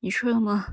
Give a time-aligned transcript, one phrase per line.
[0.00, 0.66] 你吃了吗？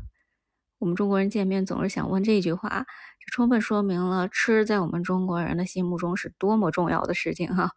[0.78, 2.86] 我们中国人见面总是想问这句话，
[3.20, 7.72] 这充分说明了吃在我们中国人的心目中是多么重要的事情哈。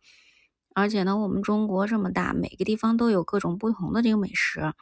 [0.74, 4.74] 而且呢，我们中国这么大，每个地方都有各种不同的这个美食，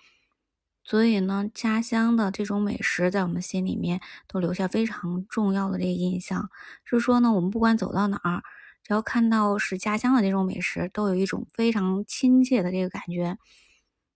[0.82, 6.50] 所以呢，家乡的这种美食在我们心里面都留下非常重要的这个印象。
[6.90, 8.42] 就是说呢，我们不管走到哪儿，
[8.82, 13.38] 只要看到是家乡的这种美食，都有一种非常亲切的这个感觉。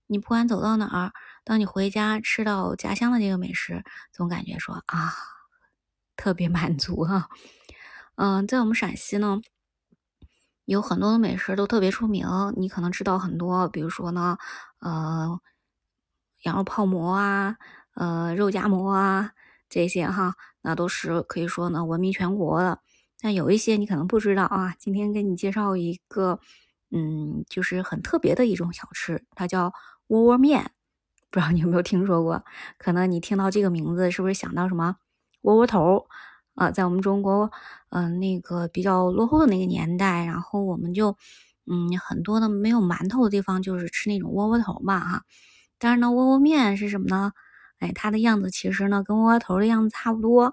[0.06, 1.12] 你不管走到哪儿，
[1.44, 5.12] 当你回家吃到家乡的这个美食，总感觉说啊，
[6.16, 7.28] 特别满足哈。
[8.16, 9.40] 嗯，在我们陕西呢，
[10.64, 12.26] 有很多的美食都特别出名，
[12.56, 14.36] 你可能知道很多，比如说呢，
[14.80, 15.40] 呃，
[16.42, 17.56] 羊肉泡馍啊，
[17.94, 19.32] 呃，肉夹馍啊，
[19.68, 22.80] 这些哈，那都是可以说呢闻名全国的。
[23.20, 26.38] 但有一些你可能不知道啊，今天给你介绍一个，
[26.90, 29.72] 嗯，就是很特别的一种小吃，它叫。
[30.08, 30.72] 窝窝面，
[31.30, 32.44] 不知道你有没有听说过？
[32.78, 34.96] 可能你听到这个名字，是不是想到什么
[35.42, 36.06] 窝窝头
[36.54, 36.70] 啊？
[36.72, 37.50] 在我们中国，
[37.90, 41.16] 嗯，那个比较落后的那个年代，然后我们就，
[41.66, 45.22] 嗯，很多的没有馒头的地方，就是吃那种窝窝头嘛，哈。
[45.78, 47.32] 但是呢，窝窝面是什么呢？
[47.78, 50.52] 哎，它的样子其实呢，跟窝窝头的样子差不多，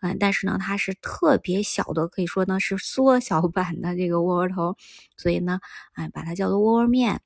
[0.00, 4.74] 嗯，但是呢，它是特别小的，可以说呢是缩小版的这个窝窝头，
[5.18, 5.60] 所以呢，
[5.94, 7.20] 哎，把它叫做窝窝面，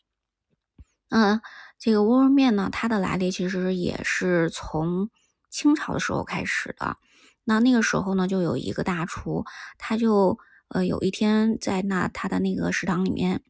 [1.11, 1.41] 嗯。
[1.79, 5.11] 这个窝窝面呢，它的来历其实也是从
[5.51, 6.97] 清朝的时候开始的。
[7.45, 9.45] 那那个时候呢，就有一个大厨，
[9.79, 13.43] 他就呃有一天在那他的那个食堂里面，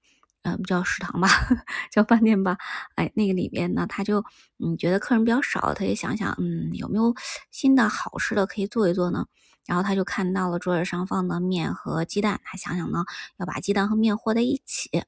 [0.43, 1.29] 呃不叫食堂吧，
[1.91, 2.59] 叫饭店吧，
[2.97, 4.25] 哎那个里面呢，他就
[4.59, 7.15] 嗯觉得客人比较少，他也想想嗯有没有
[7.51, 9.27] 新的好吃的可以做一做呢？
[9.67, 13.05] 然后他就看到了桌子上放的面和鸡蛋，他想想呢
[13.39, 15.03] 要把鸡蛋和面和在一起。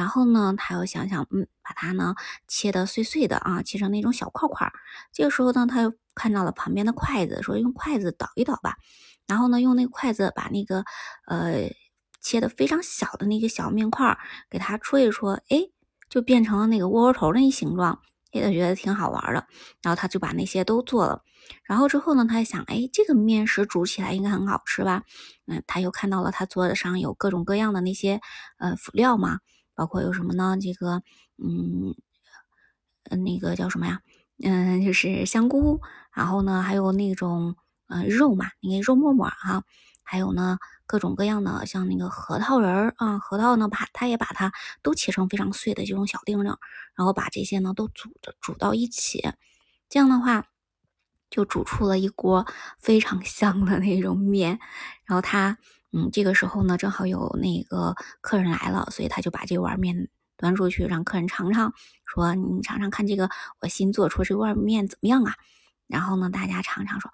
[0.00, 2.14] 然后呢，他又想想，嗯，把它呢
[2.48, 4.72] 切的碎碎的啊，切成那种小块块。
[5.12, 8.78] 这个时候呢，他又看到了旁边的筷子，说用筷子捣一捣吧。
[9.26, 10.86] 然后呢，用那个筷子把那个
[11.26, 11.68] 呃
[12.22, 14.18] 切的非常小的那个小面块
[14.48, 15.68] 给它戳一戳，哎，
[16.08, 18.00] 就变成了那个窝窝头那一形状，
[18.32, 19.46] 也觉得挺好玩的。
[19.82, 21.22] 然后他就把那些都做了。
[21.64, 25.02] 然后之后呢，他想，哎，这个面食煮起来应该很好吃吧？
[25.46, 28.18] 嗯，他又看到了他桌子上有各种各样的那些
[28.58, 29.40] 呃辅料嘛。
[29.74, 30.56] 包括有什么呢？
[30.60, 31.02] 这个，
[31.38, 31.94] 嗯，
[33.24, 34.00] 那个叫什么呀？
[34.42, 35.80] 嗯，就是香菇，
[36.14, 37.56] 然后呢，还有那种，
[37.88, 39.62] 呃，肉嘛，那个肉沫沫哈，
[40.02, 46.56] 还有呢，各种各样的，像那个核桃仁儿啊，核桃呢，把它也把它都切成非常碎的这种小丁丁，
[46.94, 49.22] 然后把这些呢都煮着煮到一起，
[49.88, 50.46] 这样的话，
[51.30, 52.46] 就煮出了一锅
[52.78, 54.58] 非常香的那种面，
[55.06, 55.58] 然后它。
[55.92, 61.72] 嗯，这个时候呢，正好有那个客人来了，所以他就把这碗面端出去，让客人尝尝，
[62.06, 63.28] 说：“你尝尝看，这个
[63.60, 65.34] 我新做出这碗面怎么样啊？”
[65.88, 67.10] 然后呢，大家尝尝，说：“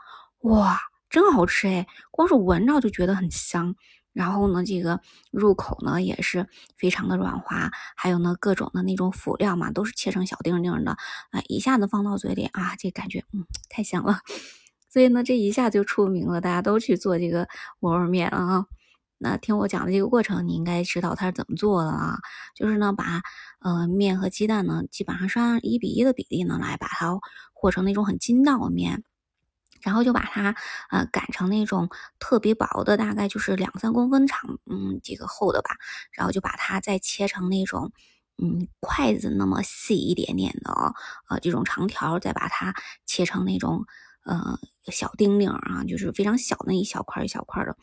[0.50, 0.78] 哇，
[1.08, 1.86] 真好吃哎！
[2.10, 3.74] 光是闻着就觉得很香。
[4.12, 5.00] 然后呢，这个
[5.30, 10.92] 入口呢也是非常的软滑，还有呢各种的那种辅料嘛，都是切成小丁丁的
[11.30, 14.20] 啊，一下子放到嘴里啊，这感觉嗯太香了。”
[14.96, 17.46] 所以呢，这一下就出名了，大家都去做这个
[17.80, 18.64] 窝窝面啊。
[19.18, 22.16] 那听我讲的这个过程，你应该知道它是怎么做的啊。
[22.54, 23.20] 就是呢，把
[23.60, 27.20] 呃面和鸡蛋呢，基本上是按一比一的比例呢，来把它
[27.52, 29.04] 和成那种很筋道的面，
[29.82, 30.56] 然后就把它
[30.88, 35.76] 呃擀成那种特别薄的，大概就是两三公分长，嗯，这个厚的吧。
[36.12, 37.92] 然后就把它再切成那种
[38.42, 40.72] 嗯筷子那么细一点点的
[41.28, 42.72] 呃这种长条，再把它
[43.04, 43.84] 切成那种。
[44.26, 44.58] 呃，
[44.92, 47.76] 小丁丁啊，就是非常小的一小块一小块的。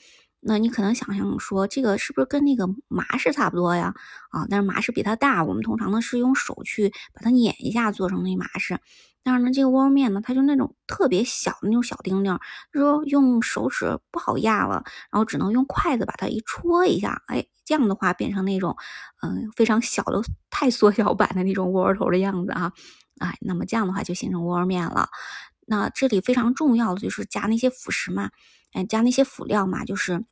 [0.46, 3.96] 那你可能想象说，这个是不是跟那个麻是差不多呀？
[4.30, 5.44] 啊，但是麻是比它大。
[5.46, 8.78] 我们通常呢是用手去把它碾一下做成那麻是。
[9.24, 12.38] 但是呢，这个窝窝面呢，它就那种特别小的那种小丁丁，
[12.74, 18.76] 就说用手指不好压了，然后只能用筷子把它一戳一下，哎，这样的话变成那种
[19.22, 22.74] 嗯非常小的、太缩小版的那种窝窝头的样子啊。
[23.20, 25.08] 哎，那么这样的话就形成窝窝面了。
[25.68, 28.32] 那这里非常重要的就是加那些辅食嘛，
[28.74, 30.24] 嗯，加那些辅料嘛，就是，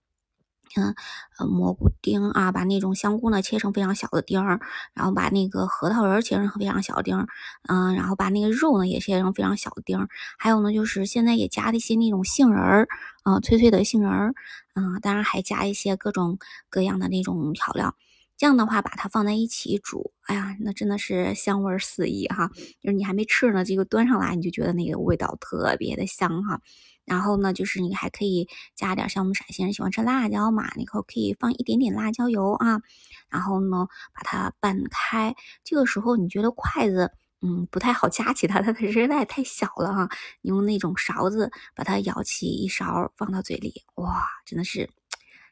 [0.78, 0.96] 嗯，
[1.40, 4.60] 呃，蘑菇丁啊，把那种香菇呢切成非常小的丁儿，
[4.94, 7.28] 然后把那个核桃仁切成非常小的丁儿，
[7.68, 10.08] 嗯，然后把那个肉呢也切成非常小的丁儿，
[10.40, 12.88] 还有呢就是现在也加了一些那种杏仁儿，
[13.24, 14.34] 啊，脆脆的杏仁儿，
[14.76, 16.38] 嗯，当然还加一些各种
[16.70, 17.96] 各样的那种调料。
[18.42, 22.50] 这样的话，把它放在一起煮，哎呀，那真的是香味四溢哈！
[22.82, 26.60] 就是你还没吃呢，这个端上来你就觉得那个味道特别的香哈。
[27.06, 32.82] 然后呢，就是你还可以加点像我们陕西人喜欢吃辣椒嘛，你可可以放一点点辣椒油啊。
[33.30, 35.36] 然后呢，把它拌开。
[35.64, 37.12] 这个时候你觉得筷子
[37.42, 40.10] 嗯，不太好夹起它，它的实在太小了哈。
[40.42, 44.90] 你用那种勺子把它舀起一勺放到嘴里，哇，真的是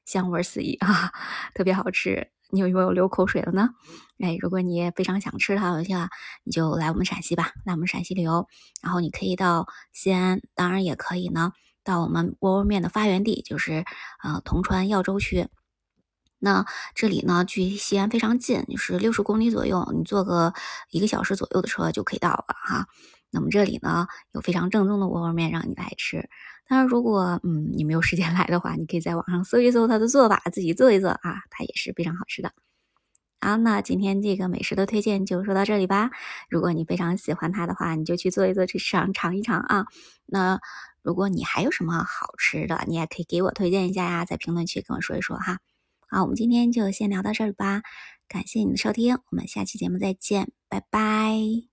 [0.05, 1.13] 香味四溢啊，
[1.53, 2.31] 特别好吃。
[2.51, 3.69] 你有没有流口水了呢？
[4.19, 6.09] 哎，如果你也非常想吃它的话，
[6.43, 8.47] 你就来我们陕西吧，来我们陕西旅游。
[8.81, 11.53] 然后你可以到西安，当然也可以呢，
[11.83, 13.85] 到我们窝窝面的发源地，就是
[14.23, 15.47] 呃铜川耀州区。
[16.39, 16.65] 那
[16.95, 20.53] 这里呢，距西安非常近，就是六十公里左右，你坐个
[20.89, 22.87] 一个小时左右的车就可以到了哈。
[23.31, 26.29] 那么这里呢，有非常正宗的窝窝面让你来吃。
[26.67, 32.51] 当然，如果嗯你没有时间来的话，你可以在网上搜一搜它的做法，自己做一做啊，它也是非常好吃的。
[33.41, 36.09] 好，那今天这个美食的推荐就说到这里吧。
[36.49, 39.85] 如果你非常喜欢它的话，你就去做一做，去尝尝一尝啊。
[40.25, 40.59] 那
[41.01, 45.59] 如果你还有什么好吃的，你也可以给我推荐一下呀，在评论区跟我说一说哈。
[46.09, 47.83] 好，我们今天就先聊到这里吧。
[48.27, 51.68] 感谢你的收听，我们下期节目再见，拜拜。